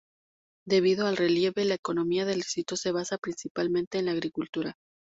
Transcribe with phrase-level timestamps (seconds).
[0.65, 4.73] Debido al relieve, la economía del distrito se basa principalmente en la agricultura.